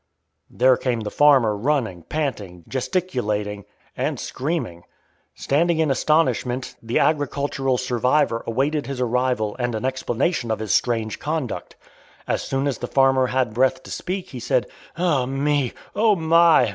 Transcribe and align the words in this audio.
There 0.49 0.77
came 0.77 1.01
the 1.01 1.11
farmer 1.11 1.55
running, 1.55 2.01
panting, 2.01 2.63
gesticulating, 2.67 3.65
and 3.95 4.19
screaming. 4.19 4.81
Standing 5.35 5.77
in 5.77 5.91
astonishment 5.91 6.75
the 6.81 6.97
agricultural 6.97 7.77
survivor 7.77 8.43
awaited 8.47 8.87
his 8.87 8.99
arrival 8.99 9.55
and 9.59 9.75
an 9.75 9.85
explanation 9.85 10.49
of 10.49 10.57
his 10.57 10.73
strange 10.73 11.19
conduct. 11.19 11.75
As 12.27 12.41
soon 12.41 12.65
as 12.65 12.79
the 12.79 12.87
farmer 12.87 13.27
had 13.27 13.53
breath 13.53 13.83
to 13.83 13.91
speak 13.91 14.29
he 14.29 14.39
said, 14.39 14.65
"Ah, 14.97 15.27
me! 15.27 15.71
Oh 15.95 16.15
my! 16.15 16.69